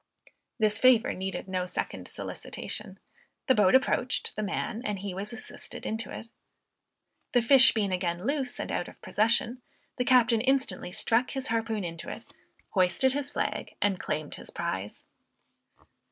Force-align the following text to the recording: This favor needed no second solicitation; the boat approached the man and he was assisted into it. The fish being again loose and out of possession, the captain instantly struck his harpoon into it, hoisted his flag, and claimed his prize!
This 0.57 0.79
favor 0.79 1.13
needed 1.13 1.47
no 1.47 1.67
second 1.67 2.07
solicitation; 2.07 2.97
the 3.45 3.53
boat 3.53 3.75
approached 3.75 4.35
the 4.35 4.41
man 4.41 4.81
and 4.83 4.97
he 4.97 5.13
was 5.13 5.31
assisted 5.31 5.85
into 5.85 6.11
it. 6.11 6.31
The 7.33 7.41
fish 7.43 7.71
being 7.75 7.91
again 7.91 8.25
loose 8.25 8.59
and 8.59 8.71
out 8.71 8.87
of 8.87 8.99
possession, 9.03 9.61
the 9.97 10.03
captain 10.03 10.41
instantly 10.41 10.91
struck 10.91 11.29
his 11.29 11.49
harpoon 11.49 11.83
into 11.83 12.09
it, 12.09 12.23
hoisted 12.71 13.13
his 13.13 13.29
flag, 13.31 13.75
and 13.79 13.99
claimed 13.99 14.33
his 14.33 14.49
prize! 14.49 15.05